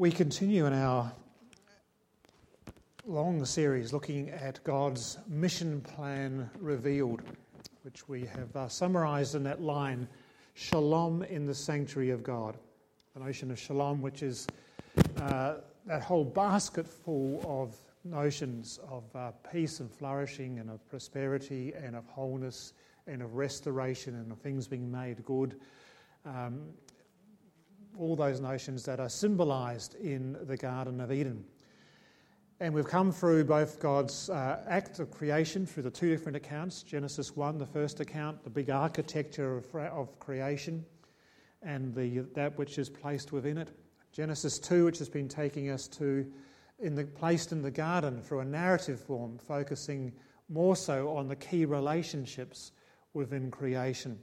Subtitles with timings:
[0.00, 1.12] We continue in our
[3.04, 7.20] long series looking at God's mission plan revealed,
[7.82, 10.08] which we have uh, summarized in that line
[10.54, 12.56] Shalom in the sanctuary of God.
[13.12, 14.46] The notion of shalom, which is
[15.18, 21.74] uh, that whole basket full of notions of uh, peace and flourishing and of prosperity
[21.74, 22.72] and of wholeness
[23.06, 25.60] and of restoration and of things being made good.
[26.24, 26.70] Um,
[27.98, 31.44] all those notions that are symbolized in the Garden of Eden.
[32.60, 36.82] And we've come through both God's uh, act of creation through the two different accounts
[36.82, 40.84] Genesis 1, the first account, the big architecture of, of creation,
[41.62, 43.70] and the, that which is placed within it.
[44.12, 46.26] Genesis 2, which has been taking us to
[46.80, 50.12] in the, placed in the garden through a narrative form, focusing
[50.48, 52.72] more so on the key relationships
[53.14, 54.18] within creation.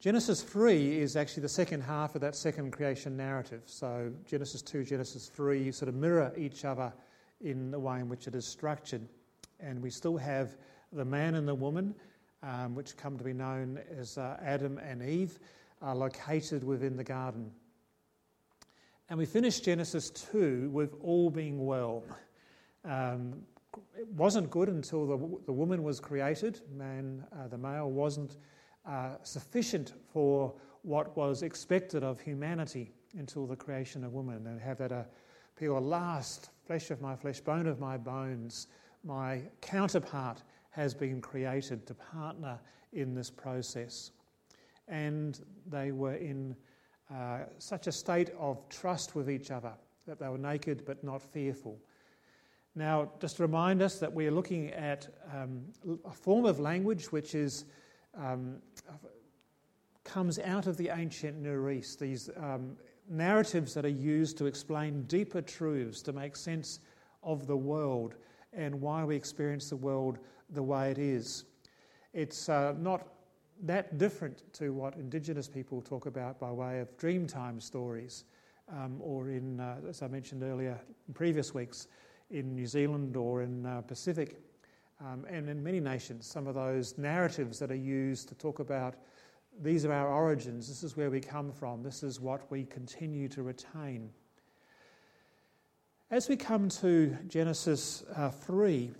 [0.00, 3.60] Genesis 3 is actually the second half of that second creation narrative.
[3.66, 6.90] So Genesis 2, Genesis 3 sort of mirror each other
[7.42, 9.06] in the way in which it is structured.
[9.60, 10.56] And we still have
[10.90, 11.94] the man and the woman,
[12.42, 15.38] um, which come to be known as uh, Adam and Eve,
[15.82, 17.50] are located within the garden.
[19.10, 22.04] And we finish Genesis 2 with all being well.
[22.86, 23.42] Um,
[23.98, 26.62] it wasn't good until the, the woman was created.
[26.74, 28.38] Man, uh, the male, wasn't
[28.86, 34.46] uh, sufficient for what was expected of humanity until the creation of woman.
[34.46, 38.68] And have that appeal, uh, last flesh of my flesh, bone of my bones,
[39.04, 42.58] my counterpart has been created to partner
[42.92, 44.12] in this process.
[44.88, 46.56] And they were in
[47.12, 49.72] uh, such a state of trust with each other
[50.06, 51.78] that they were naked but not fearful.
[52.74, 55.64] Now, just to remind us that we are looking at um,
[56.04, 57.64] a form of language which is
[58.16, 58.56] um,
[60.04, 62.76] comes out of the ancient Near East, these um,
[63.08, 66.80] narratives that are used to explain deeper truths, to make sense
[67.22, 68.14] of the world
[68.52, 70.18] and why we experience the world
[70.50, 71.44] the way it is.
[72.12, 73.06] It's uh, not
[73.62, 78.24] that different to what Indigenous people talk about by way of Dreamtime stories,
[78.68, 81.88] um, or in, uh, as I mentioned earlier in previous weeks,
[82.30, 84.40] in New Zealand or in uh, Pacific
[85.00, 88.96] um, and in many nations, some of those narratives that are used to talk about
[89.62, 93.28] these are our origins, this is where we come from, this is what we continue
[93.28, 94.10] to retain.
[96.10, 98.90] As we come to Genesis uh, 3,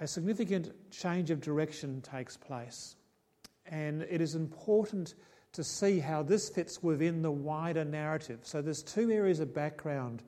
[0.00, 2.96] a significant change of direction takes place.
[3.66, 5.14] And it is important
[5.52, 8.40] to see how this fits within the wider narrative.
[8.42, 10.22] So there's two areas of background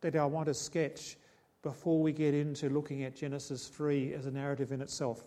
[0.00, 1.16] that I want to sketch
[1.62, 5.24] before we get into looking at Genesis 3 as a narrative in itself.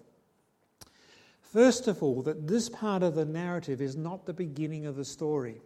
[1.42, 5.04] First of all, that this part of the narrative is not the beginning of the
[5.04, 5.62] story.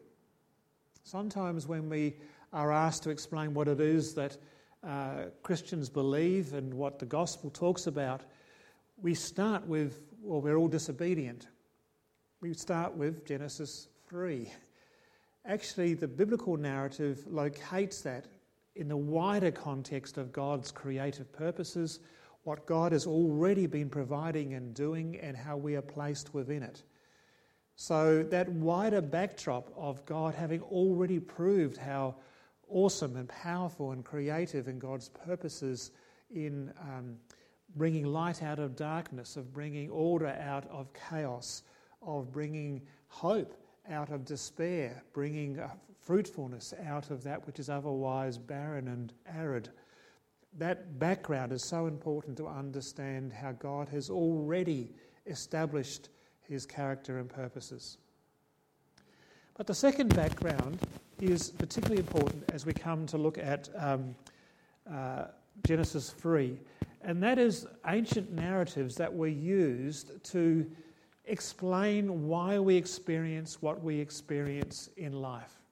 [1.03, 2.15] Sometimes when we
[2.51, 4.37] are asked to explain what it is that
[4.83, 8.21] uh, Christians believe and what the gospel talks about,
[9.01, 11.47] we start with, well, we're all disobedient.
[12.41, 14.51] We start with Genesis 3.
[15.45, 18.25] Actually, the biblical narrative locates that
[18.75, 21.99] in the wider context of God's creative purposes,
[22.43, 26.83] what God has already been providing and doing, and how we are placed within it.
[27.75, 32.15] So, that wider backdrop of God having already proved how
[32.69, 35.91] awesome and powerful and creative in God's purposes
[36.33, 37.17] in um,
[37.75, 41.63] bringing light out of darkness, of bringing order out of chaos,
[42.01, 43.53] of bringing hope
[43.89, 45.59] out of despair, bringing
[46.05, 49.69] fruitfulness out of that which is otherwise barren and arid.
[50.57, 54.93] That background is so important to understand how God has already
[55.25, 56.09] established
[56.47, 57.97] his character and purposes.
[59.57, 60.79] But the second background
[61.19, 64.15] is particularly important as we come to look at um,
[64.89, 65.25] uh,
[65.65, 66.59] Genesis 3,
[67.01, 70.69] and that is ancient narratives that were used to
[71.25, 75.64] explain why we experience what we experience in life.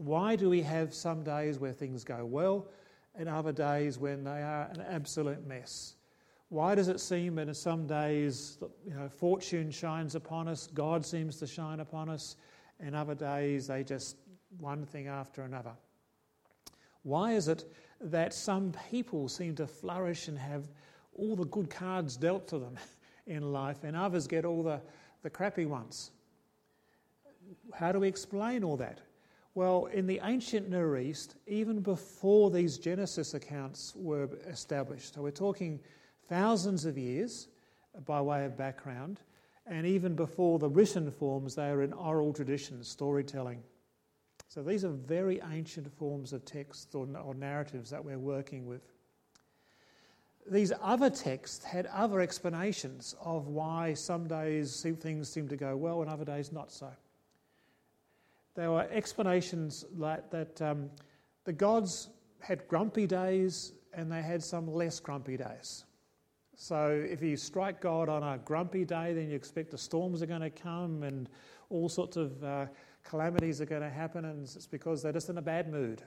[0.00, 2.68] Why do we have some days where things go well
[3.14, 5.96] and other days when they are an absolute mess?
[6.48, 8.56] Why does it seem that in some days
[8.86, 12.36] you know, fortune shines upon us, God seems to shine upon us,
[12.80, 14.16] and other days they just
[14.58, 15.72] one thing after another?
[17.02, 17.70] Why is it
[18.00, 20.66] that some people seem to flourish and have
[21.14, 22.78] all the good cards dealt to them
[23.26, 24.80] in life, and others get all the,
[25.22, 26.10] the crappy ones?
[27.74, 29.02] How do we explain all that?
[29.54, 35.32] Well, in the ancient Near East, even before these Genesis accounts were established, so we're
[35.32, 35.80] talking
[36.28, 37.48] thousands of years
[38.04, 39.20] by way of background,
[39.66, 43.60] and even before the written forms, they are in oral traditions, storytelling.
[44.46, 48.82] So these are very ancient forms of text or, or narratives that we're working with.
[50.48, 56.02] These other texts had other explanations of why some days things seem to go well
[56.02, 56.90] and other days not so.
[58.60, 60.90] There were explanations like that um,
[61.44, 62.10] the gods
[62.40, 65.86] had grumpy days and they had some less grumpy days.
[66.56, 70.26] So if you strike God on a grumpy day, then you expect the storms are
[70.26, 71.26] going to come and
[71.70, 72.66] all sorts of uh,
[73.02, 76.02] calamities are going to happen, and it's because they're just in a bad mood.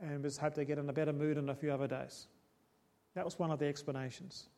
[0.00, 2.26] And we just hope they get in a better mood in a few other days.
[3.14, 4.48] That was one of the explanations.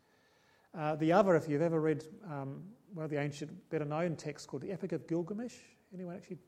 [0.74, 2.62] Uh, the other, if you've ever read um,
[2.94, 5.56] one of the ancient, better known texts called the Epic of Gilgamesh,
[5.92, 6.38] anyone actually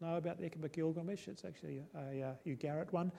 [0.00, 1.28] know about the of Gilgamesh?
[1.28, 3.12] It's actually a, a, Ugarit one.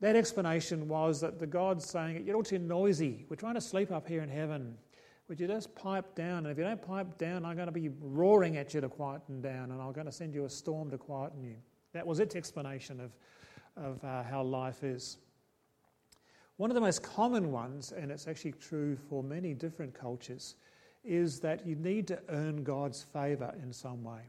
[0.00, 3.26] That explanation was that the gods saying, You're all too noisy.
[3.28, 4.76] We're trying to sleep up here in heaven.
[5.28, 6.38] Would you just pipe down?
[6.38, 9.40] And if you don't pipe down, I'm going to be roaring at you to quieten
[9.40, 11.54] down, and I'm going to send you a storm to quieten you.
[11.92, 13.12] That was its explanation of,
[13.76, 15.18] of uh, how life is.
[16.56, 20.56] One of the most common ones, and it's actually true for many different cultures,
[21.04, 24.22] is that you need to earn God's favour in some way.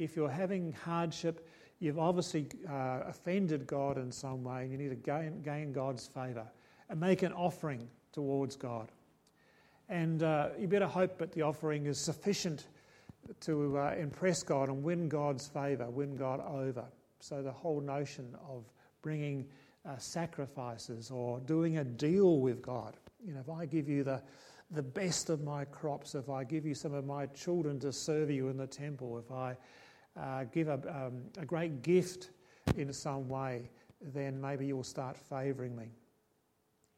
[0.00, 1.46] If you're having hardship,
[1.78, 6.06] you've obviously uh, offended God in some way, and you need to gain, gain God's
[6.06, 6.46] favour
[6.88, 8.88] and make an offering towards God.
[9.90, 12.68] And uh, you better hope that the offering is sufficient
[13.40, 16.86] to uh, impress God and win God's favour, win God over.
[17.18, 18.64] So the whole notion of
[19.02, 19.46] bringing
[19.84, 22.96] uh, sacrifices or doing a deal with God.
[23.22, 24.22] You know, if I give you the,
[24.70, 28.30] the best of my crops, if I give you some of my children to serve
[28.30, 29.56] you in the temple, if I
[30.18, 32.30] uh, give a, um, a great gift
[32.76, 33.70] in some way,
[34.00, 35.90] then maybe you'll start favouring me.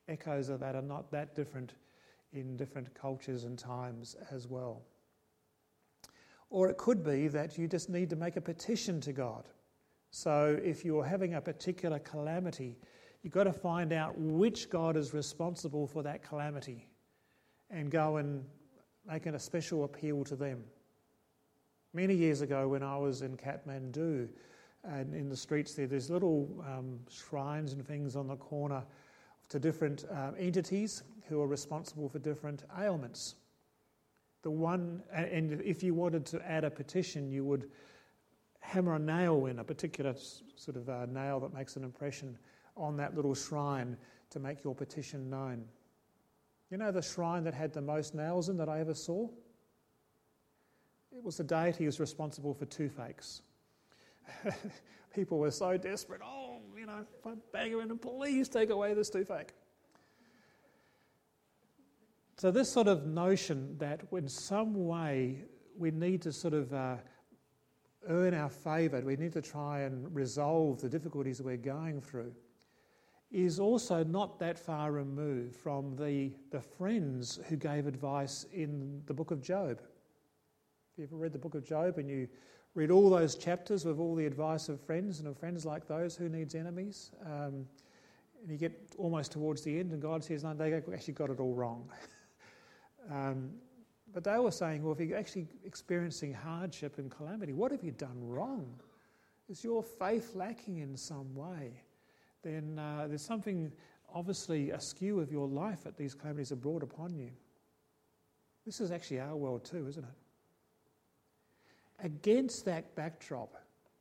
[0.09, 1.75] Echoes of that are not that different
[2.33, 4.83] in different cultures and times as well.
[6.51, 9.45] Or it could be that you just need to make a petition to God.
[10.11, 12.77] So if you're having a particular calamity,
[13.23, 16.89] you've got to find out which God is responsible for that calamity
[17.71, 18.45] and go and
[19.07, 20.63] make a special appeal to them.
[21.95, 24.29] Many years ago, when I was in Kathmandu,
[24.85, 28.83] and in the streets there, there's little um, shrines and things on the corner
[29.51, 33.35] to different um, entities who are responsible for different ailments.
[34.43, 37.71] The one, and if you wanted to add a petition, you would
[38.61, 40.15] hammer a nail in, a particular
[40.57, 42.37] sort of uh, nail that makes an impression
[42.77, 43.97] on that little shrine
[44.31, 45.65] to make your petition known.
[46.71, 49.29] You know the shrine that had the most nails in that I ever saw?
[51.17, 53.43] It was the deity who was responsible for toothaches.
[55.15, 56.21] People were so desperate.
[56.25, 57.07] Oh, you know,
[57.53, 59.53] bang her in please take away this toothache.
[62.39, 65.45] So, this sort of notion that in some way
[65.77, 66.97] we need to sort of uh,
[68.09, 72.33] earn our favour, we need to try and resolve the difficulties we're going through,
[73.31, 79.15] is also not that far removed from the, the friends who gave advice in the
[79.15, 79.81] book of Job.
[80.93, 82.29] If you ever read the book of Job and you
[82.75, 86.15] read all those chapters with all the advice of friends and of friends like those,
[86.17, 87.13] who needs enemies?
[87.25, 87.67] Um,
[88.43, 91.41] and you get almost towards the end, and God says, No, they actually got it
[91.41, 91.89] all wrong.
[93.11, 93.53] um,
[94.13, 97.93] but they were saying, well, if you're actually experiencing hardship and calamity, what have you
[97.93, 98.67] done wrong?
[99.49, 101.83] Is your faith lacking in some way?
[102.43, 103.73] Then uh, there's something
[104.15, 107.31] obviously askew of your life that these calamities are brought upon you.
[108.67, 110.22] This is actually our world too, isn't it?
[112.03, 113.55] Against that backdrop,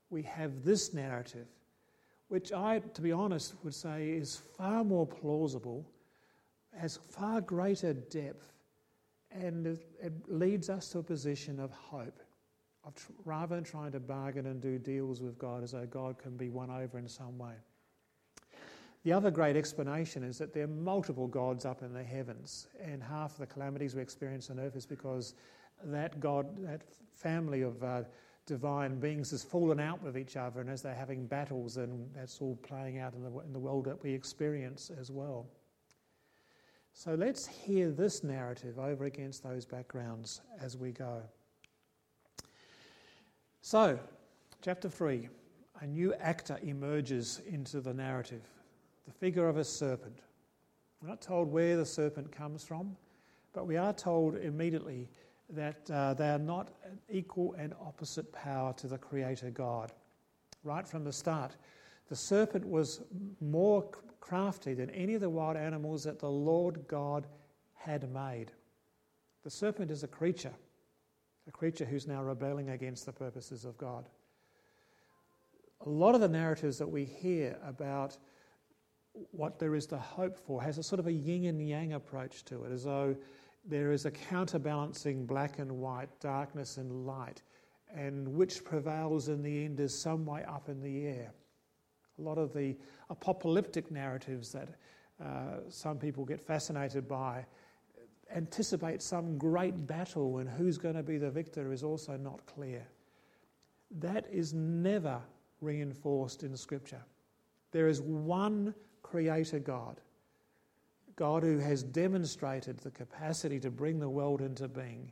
[0.09, 1.47] we have this narrative,
[2.29, 5.85] which I, to be honest, would say is far more plausible,
[6.75, 8.53] has far greater depth,
[9.31, 12.19] and it leads us to a position of hope.
[12.83, 16.17] Of tr- rather than trying to bargain and do deals with God as though God
[16.17, 17.53] can be won over in some way.
[19.03, 23.01] The other great explanation is that there are multiple gods up in the heavens, and
[23.03, 25.35] half of the calamities we experience on earth is because
[25.85, 26.81] that God, that
[27.15, 28.03] family of uh,
[28.45, 32.41] divine beings has fallen out with each other, and as they're having battles, and that's
[32.41, 35.45] all playing out in the, in the world that we experience as well.
[36.93, 41.21] So let's hear this narrative over against those backgrounds as we go.
[43.61, 43.99] So,
[44.61, 45.29] chapter 3
[45.81, 48.43] a new actor emerges into the narrative
[49.07, 50.19] the figure of a serpent.
[51.01, 52.95] We're not told where the serpent comes from,
[53.53, 55.09] but we are told immediately
[55.51, 59.91] that uh, they are not an equal and opposite power to the Creator God.
[60.63, 61.55] Right from the start,
[62.09, 63.01] the serpent was
[63.39, 63.89] more
[64.19, 67.27] crafty than any of the wild animals that the Lord God
[67.73, 68.51] had made.
[69.43, 70.53] The serpent is a creature,
[71.47, 74.07] a creature who's now rebelling against the purposes of God.
[75.85, 78.17] a lot of the narratives that we hear about
[79.31, 82.45] what there is to hope for has a sort of a yin and yang approach
[82.45, 83.15] to it, as though
[83.65, 87.41] there is a counterbalancing black and white, darkness and light,
[87.93, 91.31] and which prevails in the end is some way up in the air.
[92.19, 92.75] A lot of the
[93.09, 94.69] apocalyptic narratives that
[95.23, 97.45] uh, some people get fascinated by
[98.35, 102.85] anticipate some great battle and who's going to be the victor is also not clear.
[103.99, 105.21] That is never
[105.59, 107.03] reinforced in Scripture.
[107.71, 109.99] There is one Creator God,
[111.21, 115.11] God who has demonstrated the capacity to bring the world into being,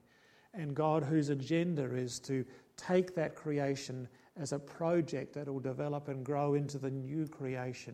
[0.56, 2.44] and God whose agenda is to
[2.75, 7.94] take that creation as a project that will develop and grow into the new creation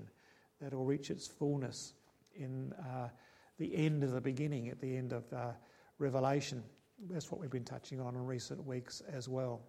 [0.62, 1.93] that will reach its fullness
[2.34, 3.10] in uh,
[3.57, 5.51] the end of the beginning, at the end of uh,
[6.00, 6.63] Revelation.
[7.10, 9.60] That's what we've been touching on in recent weeks as well.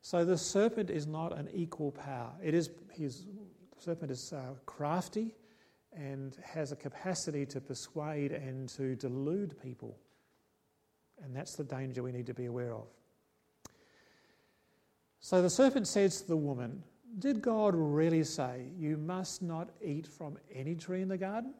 [0.00, 2.32] So the serpent is not an equal power.
[2.42, 3.26] It is his
[3.78, 5.32] serpent is uh, crafty
[5.96, 9.98] and has a capacity to persuade and to delude people.
[11.24, 12.86] And that's the danger we need to be aware of.
[15.20, 16.82] So the serpent says to the woman,
[17.18, 21.54] Did God really say you must not eat from any tree in the garden?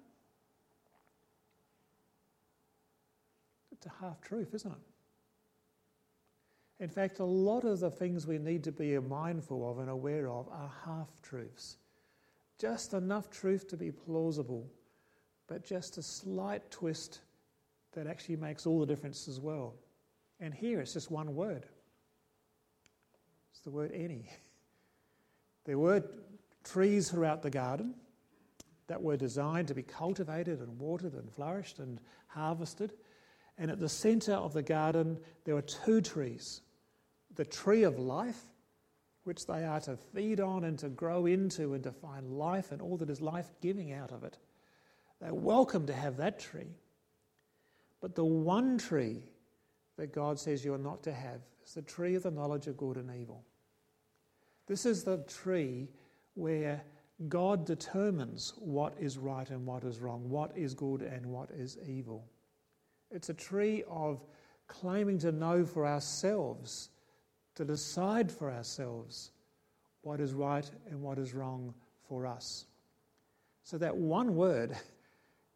[3.72, 4.78] It's a half truth, isn't it?
[6.78, 10.28] In fact, a lot of the things we need to be mindful of and aware
[10.28, 11.78] of are half truths.
[12.58, 14.70] Just enough truth to be plausible,
[15.46, 17.20] but just a slight twist
[17.92, 19.74] that actually makes all the difference as well.
[20.40, 21.66] And here it's just one word
[23.50, 24.30] it's the word any.
[25.64, 26.04] There were
[26.62, 27.96] trees throughout the garden
[28.86, 32.92] that were designed to be cultivated and watered and flourished and harvested.
[33.58, 36.60] And at the centre of the garden, there were two trees
[37.34, 38.40] the tree of life,
[39.26, 42.80] which they are to feed on and to grow into and to find life and
[42.80, 44.38] all that is life giving out of it.
[45.20, 46.76] They're welcome to have that tree.
[48.00, 49.22] But the one tree
[49.96, 52.96] that God says you're not to have is the tree of the knowledge of good
[52.96, 53.42] and evil.
[54.66, 55.88] This is the tree
[56.34, 56.82] where
[57.28, 61.78] God determines what is right and what is wrong, what is good and what is
[61.84, 62.24] evil.
[63.10, 64.22] It's a tree of
[64.68, 66.90] claiming to know for ourselves
[67.56, 69.32] to decide for ourselves
[70.02, 71.74] what is right and what is wrong
[72.08, 72.66] for us.
[73.64, 74.76] So that one word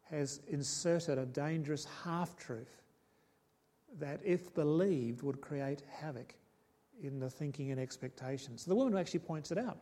[0.09, 2.81] has inserted a dangerous half truth
[3.99, 6.35] that, if believed, would create havoc
[7.01, 8.63] in the thinking and expectations.
[8.63, 9.77] So the woman actually points it out.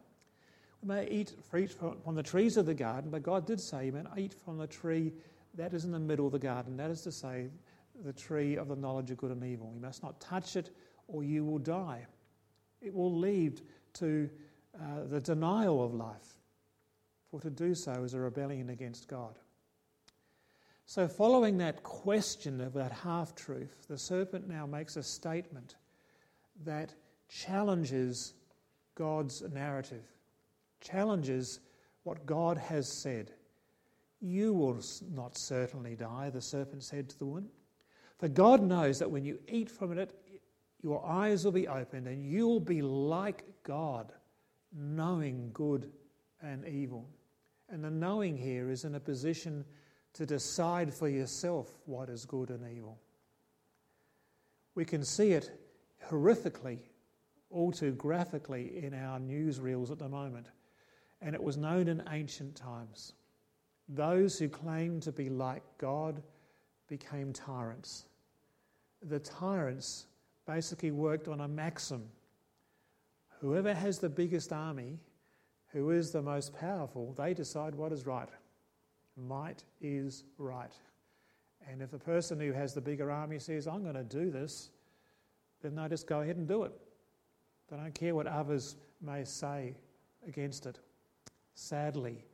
[0.82, 3.92] We may eat fruit from the trees of the garden, but God did say you
[3.92, 5.12] may eat from the tree
[5.56, 6.78] that is in the middle of the garden.
[6.78, 7.48] That is to say,
[8.06, 9.72] the tree of the knowledge of good and evil.
[9.74, 10.70] You must not touch it
[11.12, 12.06] or you will die.
[12.82, 13.62] It will lead
[13.96, 14.30] to
[14.76, 16.38] uh, the denial of life,
[17.30, 19.38] for to do so is a rebellion against God.
[20.86, 25.76] So, following that question of that half truth, the serpent now makes a statement
[26.64, 26.94] that
[27.28, 28.34] challenges
[28.96, 30.04] God's narrative,
[30.82, 31.60] challenges
[32.04, 33.32] what God has said.
[34.20, 34.82] You will
[35.14, 37.50] not certainly die, the serpent said to the woman.
[38.18, 40.14] For God knows that when you eat from it,
[40.82, 44.14] your eyes will be opened and you'll be like God,
[44.74, 45.92] knowing good
[46.42, 47.08] and evil.
[47.70, 49.66] And the knowing here is in a position
[50.14, 52.98] to decide for yourself what is good and evil.
[54.76, 55.52] We can see it
[56.10, 56.80] horrifically,
[57.50, 60.48] all too graphically, in our newsreels at the moment.
[61.22, 63.14] And it was known in ancient times.
[63.90, 66.22] Those who claimed to be like God
[66.88, 68.06] became tyrants.
[69.02, 70.06] The tyrants
[70.54, 72.04] basically worked on a maxim
[73.40, 75.00] whoever has the biggest army,
[75.72, 78.30] who is the most powerful, they decide what is right.
[79.16, 80.74] Might is right.
[81.70, 84.70] And if the person who has the bigger army says, I'm going to do this,
[85.62, 86.72] then they just go ahead and do it.
[87.70, 89.76] They don't care what others may say
[90.28, 90.80] against it.
[91.54, 92.26] Sadly,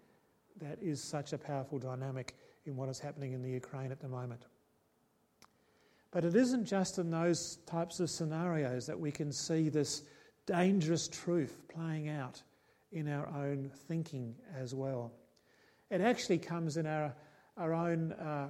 [0.62, 4.08] that is such a powerful dynamic in what is happening in the Ukraine at the
[4.08, 4.46] moment.
[6.16, 10.04] But it isn't just in those types of scenarios that we can see this
[10.46, 12.42] dangerous truth playing out
[12.94, 15.12] in our own thinking as well.
[15.92, 17.14] It actually comes in our,
[17.58, 18.48] our own uh,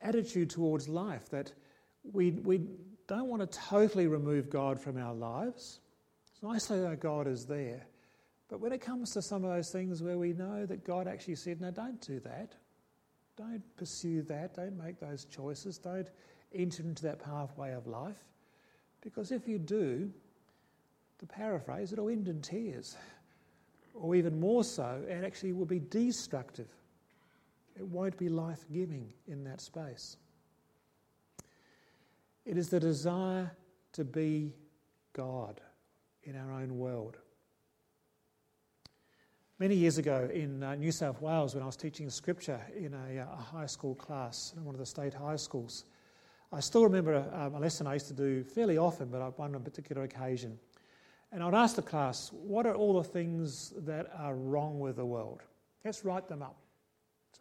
[0.00, 1.52] attitude towards life that
[2.02, 2.62] we, we
[3.06, 5.80] don't want to totally remove God from our lives.
[6.32, 7.84] It's nice to know God is there.
[8.48, 11.34] But when it comes to some of those things where we know that God actually
[11.34, 12.54] said, no, don't do that,
[13.40, 14.54] don't pursue that.
[14.54, 15.78] Don't make those choices.
[15.78, 16.08] Don't
[16.54, 18.18] enter into that pathway of life.
[19.00, 20.10] Because if you do,
[21.18, 22.96] to paraphrase, it'll end in tears.
[23.94, 26.68] Or even more so, it actually will be destructive.
[27.78, 30.18] It won't be life giving in that space.
[32.44, 33.50] It is the desire
[33.92, 34.52] to be
[35.14, 35.60] God
[36.24, 37.16] in our own world.
[39.60, 43.20] Many years ago in uh, New South Wales, when I was teaching scripture in a,
[43.20, 45.84] uh, a, high school class in one of the state high schools,
[46.50, 49.54] I still remember a, um, a lesson I used to do fairly often, but on
[49.54, 50.58] a particular occasion.
[51.30, 55.04] And I'd ask the class, what are all the things that are wrong with the
[55.04, 55.42] world?
[55.84, 56.56] Let's write them up.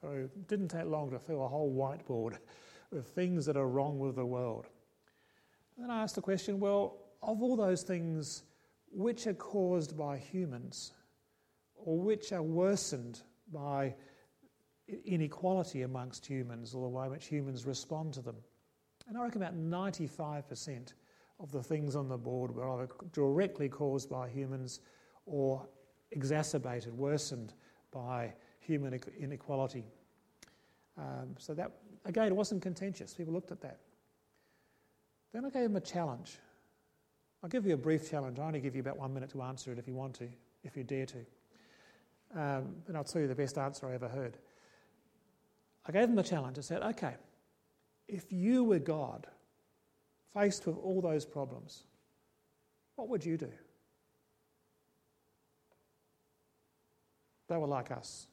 [0.01, 2.37] So it didn't take long to fill a whole whiteboard
[2.91, 4.65] with things that are wrong with the world.
[5.77, 8.43] And then I asked the question, well, of all those things,
[8.91, 10.91] which are caused by humans
[11.83, 13.21] or which are worsened
[13.51, 13.95] by
[15.05, 18.35] inequality amongst humans or the way in which humans respond to them?
[19.07, 20.93] And I reckon about 95%
[21.39, 24.81] of the things on the board were either directly caused by humans
[25.25, 25.67] or
[26.11, 27.53] exacerbated, worsened
[27.91, 29.85] by human inequality.
[30.97, 31.71] Um, so that,
[32.05, 33.13] again, it wasn't contentious.
[33.13, 33.79] People looked at that.
[35.33, 36.37] Then I gave them a challenge.
[37.41, 38.37] I'll give you a brief challenge.
[38.37, 40.27] I only give you about one minute to answer it if you want to,
[40.63, 41.25] if you dare to.
[42.35, 44.37] Um, and I'll tell you the best answer I ever heard.
[45.85, 46.57] I gave them the challenge.
[46.57, 47.15] I said, okay,
[48.07, 49.27] if you were God,
[50.33, 51.83] faced with all those problems,
[52.95, 53.51] what would you do?
[57.47, 58.27] They were like us.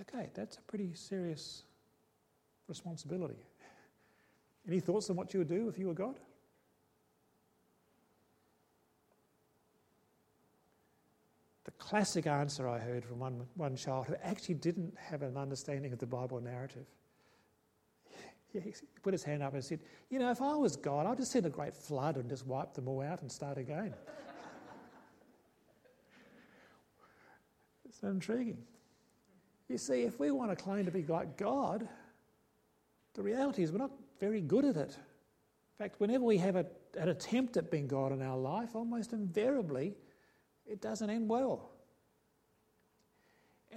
[0.00, 1.64] Okay, that's a pretty serious
[2.68, 3.42] responsibility.
[4.68, 6.18] Any thoughts on what you would do if you were God?
[11.84, 15.98] Classic answer I heard from one, one child who actually didn't have an understanding of
[15.98, 16.86] the Bible narrative.
[18.52, 19.80] He put his hand up and said,
[20.10, 22.72] You know, if I was God, I'd just send a great flood and just wipe
[22.72, 23.92] them all out and start again.
[27.84, 28.62] it's intriguing.
[29.68, 31.86] You see, if we want to claim to be like God,
[33.14, 34.90] the reality is we're not very good at it.
[34.90, 36.64] In fact, whenever we have a,
[36.98, 39.96] an attempt at being God in our life, almost invariably
[40.64, 41.73] it doesn't end well.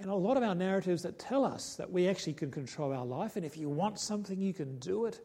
[0.00, 3.04] And a lot of our narratives that tell us that we actually can control our
[3.04, 5.20] life, and if you want something, you can do it,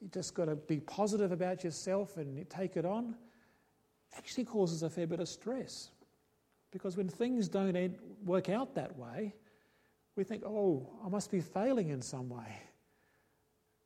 [0.00, 3.14] you just got to be positive about yourself and take it on,
[4.16, 5.90] actually causes a fair bit of stress.
[6.70, 9.34] Because when things don't end, work out that way,
[10.16, 12.62] we think, oh, I must be failing in some way.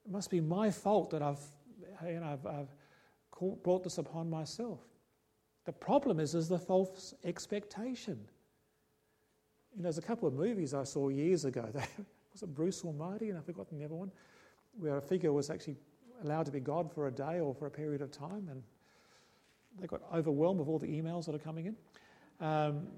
[0.05, 1.43] It must be my fault that I've,
[2.07, 4.81] you know, I've, I've brought this upon myself.
[5.67, 8.19] The problem is, is the false expectation.
[9.73, 11.69] You know, there's a couple of movies I saw years ago.
[12.33, 13.29] was it Bruce Almighty?
[13.29, 14.11] And I've forgotten the other one,
[14.79, 15.77] where a figure was actually
[16.23, 18.63] allowed to be God for a day or for a period of time, and
[19.79, 21.77] they got overwhelmed with all the emails that are coming in.
[22.47, 22.89] Um,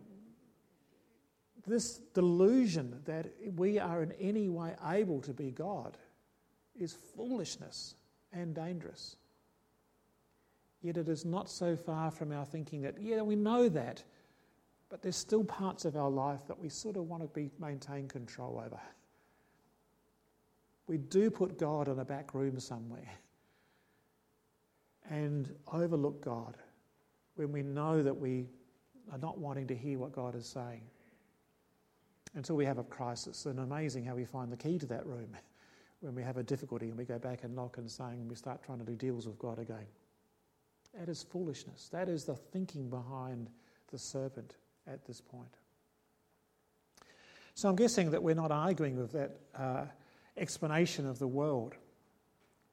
[1.67, 5.97] this delusion that we are in any way able to be God
[6.75, 7.95] is foolishness
[8.33, 9.17] and dangerous.
[10.83, 14.03] Yet it is not so far from our thinking that, yeah, we know that,
[14.93, 18.07] but there's still parts of our life that we sort of want to be, maintain
[18.07, 18.79] control over.
[20.87, 23.09] We do put God in a back room somewhere
[25.09, 26.59] and overlook God
[27.37, 28.51] when we know that we
[29.11, 30.83] are not wanting to hear what God is saying
[32.35, 33.47] until we have a crisis.
[33.47, 35.35] And amazing how we find the key to that room
[36.01, 38.37] when we have a difficulty and we go back and knock and saying and we
[38.37, 39.87] start trying to do deals with God again.
[40.99, 41.89] That is foolishness.
[41.91, 43.49] That is the thinking behind
[43.91, 45.57] the serpent at this point.
[47.55, 49.85] So I'm guessing that we're not arguing with that uh,
[50.37, 51.75] explanation of the world,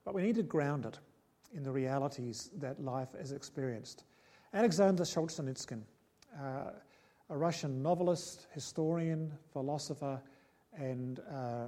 [0.06, 1.00] but we need to ground it
[1.54, 4.04] in the realities that life has experienced.
[4.54, 5.82] Alexander Solzhenitsyn,
[6.40, 6.72] uh,
[7.30, 10.22] a Russian novelist, historian, philosopher,
[10.78, 11.68] and uh,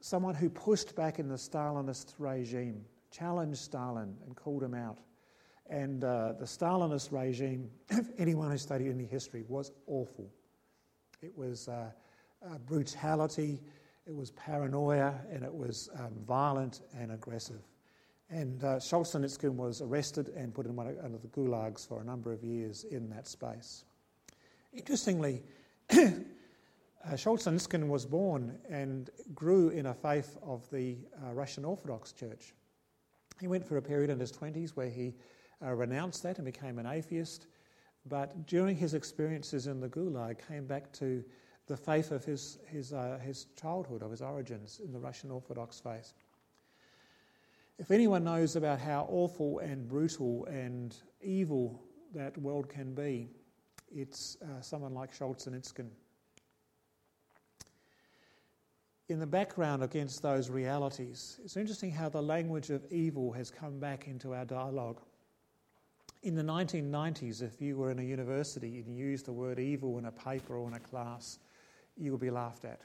[0.00, 4.98] someone who pushed back in the Stalinist regime, challenged Stalin and called him out.
[5.70, 7.70] And uh, the Stalinist regime,
[8.18, 10.28] anyone who studied any history, was awful.
[11.22, 11.90] It was uh,
[12.44, 13.60] uh, brutality,
[14.04, 17.60] it was paranoia, and it was um, violent and aggressive.
[18.30, 22.32] And uh, Solzhenitsyn was arrested and put in one of, the gulags for a number
[22.32, 23.84] of years in that space.
[24.72, 25.44] Interestingly,
[25.92, 25.96] uh,
[27.12, 32.54] Solzhenitsyn was born and grew in a faith of the uh, Russian Orthodox Church.
[33.40, 35.14] He went for a period in his 20s where he
[35.64, 37.46] uh, renounced that and became an atheist.
[38.06, 41.22] But during his experiences in the Gulag, came back to
[41.66, 45.78] the faith of his, his, uh, his childhood, of his origins in the Russian Orthodox
[45.78, 46.14] faith.
[47.78, 51.82] If anyone knows about how awful and brutal and evil
[52.14, 53.30] that world can be,
[53.90, 55.88] it's uh, someone like Solzhenitsyn.
[59.08, 63.80] In the background against those realities, it's interesting how the language of evil has come
[63.80, 65.00] back into our dialogue.
[66.22, 70.04] In the 1990s, if you were in a university and used the word evil in
[70.04, 71.38] a paper or in a class,
[71.96, 72.80] you would be laughed at.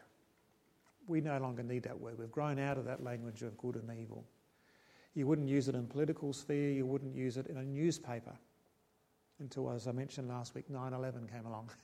[1.07, 2.17] We no longer need that word.
[2.17, 4.25] We've grown out of that language of good and evil.
[5.15, 8.37] You wouldn't use it in political sphere, you wouldn't use it in a newspaper
[9.39, 11.71] until, as I mentioned last week, 9 11 came along.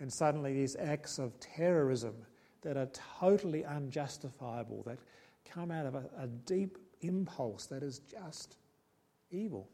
[0.00, 2.16] And suddenly these acts of terrorism
[2.62, 2.88] that are
[3.20, 4.98] totally unjustifiable, that
[5.48, 8.56] come out of a, a deep impulse that is just
[9.30, 9.68] evil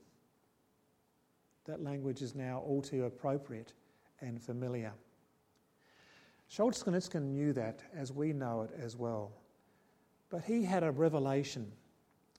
[1.66, 3.72] that language is now all too appropriate
[4.20, 4.92] and familiar.
[6.50, 9.32] Solzhenitsyn knew that as we know it as well.
[10.30, 11.70] But he had a revelation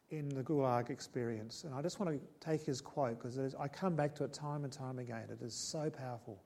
[0.09, 1.63] in the Gulag experience.
[1.63, 4.63] And I just want to take his quote because I come back to it time
[4.65, 5.27] and time again.
[5.31, 6.41] It is so powerful.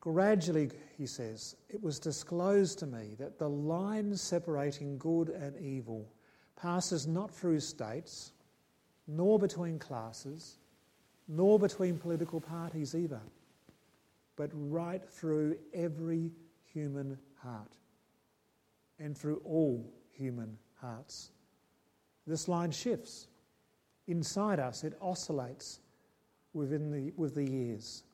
[0.00, 6.10] Gradually, he says, it was disclosed to me that the line separating good and evil
[6.56, 8.32] passes not through states,
[9.06, 10.58] nor between classes,
[11.28, 13.20] nor between political parties either,
[14.36, 16.32] but right through every
[16.72, 17.76] human heart
[18.98, 21.30] and through all human hearts.
[22.26, 23.26] This line shifts.
[24.06, 25.80] Inside us, it oscillates
[26.54, 28.04] within the, with the years.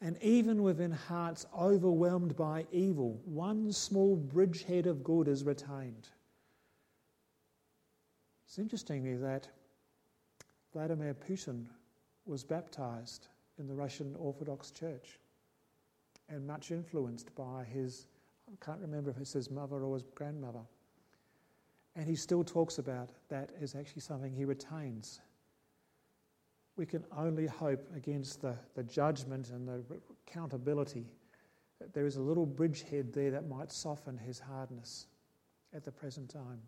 [0.00, 6.08] And even within hearts overwhelmed by evil, one small bridgehead of good is retained.
[8.46, 9.48] It's interesting that
[10.72, 11.66] Vladimir Putin
[12.28, 15.18] was baptized in the Russian Orthodox Church
[16.28, 18.06] and much influenced by his,
[18.48, 20.60] I can't remember if it's his mother or his grandmother.
[21.96, 25.20] And he still talks about that as actually something he retains.
[26.76, 29.82] We can only hope against the, the judgment and the
[30.28, 31.06] accountability
[31.80, 35.06] that there is a little bridgehead there that might soften his hardness
[35.74, 36.60] at the present time.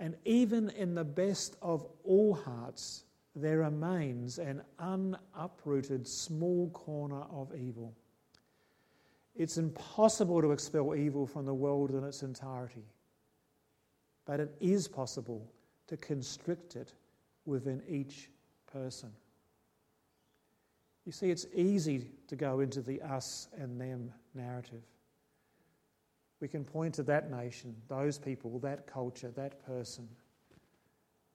[0.00, 7.54] And even in the best of all hearts, there remains an unuprooted small corner of
[7.54, 7.94] evil.
[9.34, 12.84] It's impossible to expel evil from the world in its entirety,
[14.26, 15.50] but it is possible
[15.86, 16.92] to constrict it
[17.46, 18.30] within each
[18.70, 19.10] person.
[21.06, 24.82] You see, it's easy to go into the us and them narrative.
[26.40, 30.08] We can point to that nation, those people, that culture, that person.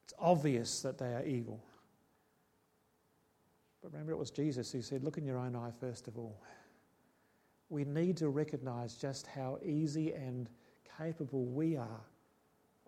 [0.03, 1.63] It's obvious that they are evil.
[3.87, 6.41] But remember, it was Jesus who said, Look in your own eye first of all.
[7.69, 10.49] We need to recognize just how easy and
[10.97, 12.01] capable we are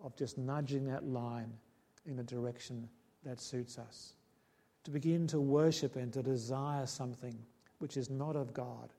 [0.04, 1.54] of just nudging that line
[2.04, 2.86] in a direction
[3.24, 4.12] that suits us.
[4.84, 7.34] To begin to worship and to desire something
[7.78, 8.92] which is not of God,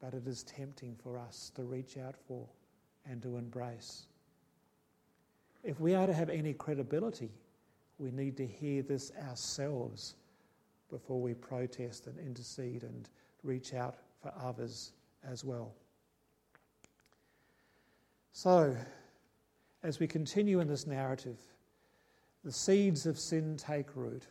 [0.00, 2.46] but it is tempting for us to reach out for
[3.10, 4.06] and to embrace.
[5.64, 7.32] If we are to have any credibility,
[7.98, 10.14] we need to hear this ourselves
[10.94, 13.08] before we protest and intercede and
[13.42, 14.92] reach out for others
[15.28, 15.74] as well.
[18.32, 18.76] So,
[19.82, 21.40] as we continue in this narrative,
[22.44, 24.28] the seeds of sin take root,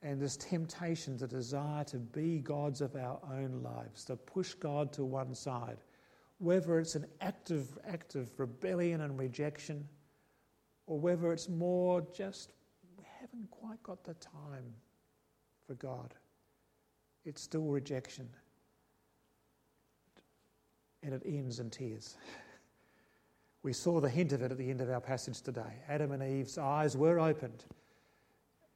[0.00, 4.90] and this temptation to desire to be gods of our own lives, to push God
[4.94, 5.76] to one side,
[6.38, 9.86] whether it's an active act of rebellion and rejection,
[10.86, 12.54] or whether it's more just
[12.96, 14.72] we haven't quite got the time
[15.72, 16.14] for God.
[17.24, 18.28] It's still rejection.
[21.02, 22.16] And it ends in tears.
[23.62, 25.80] We saw the hint of it at the end of our passage today.
[25.88, 27.64] Adam and Eve's eyes were opened,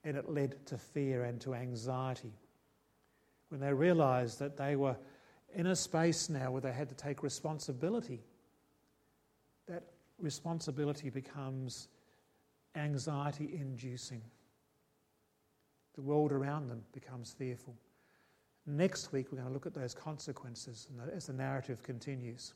[0.03, 2.33] and it led to fear and to anxiety.
[3.49, 4.97] When they realized that they were
[5.53, 8.23] in a space now where they had to take responsibility,
[9.67, 9.83] that
[10.19, 11.89] responsibility becomes
[12.75, 14.21] anxiety inducing
[15.97, 17.75] the world around them becomes fearful.
[18.67, 22.53] Next week, we're going to look at those consequences as the narrative continues.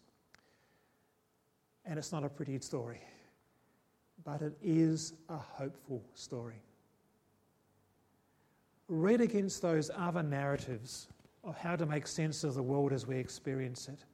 [1.84, 3.02] And it's not a pretty story,
[4.24, 6.62] but it is a hopeful story.
[8.88, 11.08] Read against those other narratives
[11.44, 14.06] of how to make sense of the world as we experience it,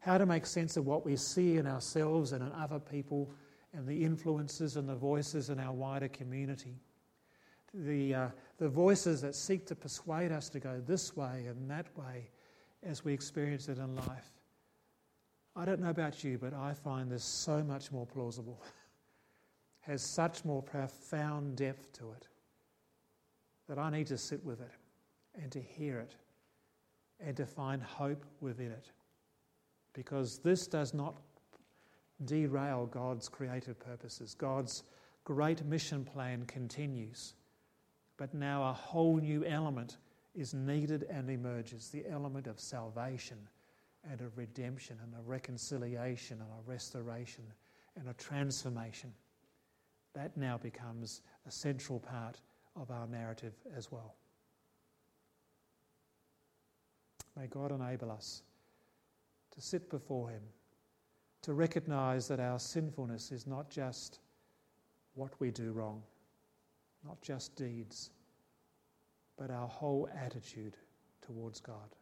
[0.00, 3.30] how to make sense of what we see in ourselves and in other people,
[3.72, 6.76] and the influences and the voices in our wider community
[7.74, 11.86] the, uh, the voices that seek to persuade us to go this way and that
[11.96, 12.30] way
[12.82, 14.30] as we experience it in life.
[15.56, 18.62] I don't know about you, but I find this so much more plausible.
[19.86, 22.26] has such more profound depth to it
[23.68, 24.70] that I need to sit with it
[25.40, 26.16] and to hear it
[27.20, 28.90] and to find hope within it.
[29.92, 31.16] Because this does not
[32.24, 34.34] derail God's creative purposes.
[34.34, 34.84] God's
[35.24, 37.34] great mission plan continues.
[38.16, 39.96] But now a whole new element
[40.34, 43.38] is needed and emerges the element of salvation
[44.10, 47.44] and of redemption and a reconciliation and a restoration
[47.96, 49.12] and a transformation.
[50.14, 52.40] That now becomes a central part
[52.76, 54.14] of our narrative as well.
[57.36, 58.42] May God enable us
[59.52, 60.42] to sit before Him,
[61.42, 64.20] to recognize that our sinfulness is not just
[65.14, 66.02] what we do wrong,
[67.04, 68.10] not just deeds,
[69.36, 70.76] but our whole attitude
[71.22, 71.94] towards God.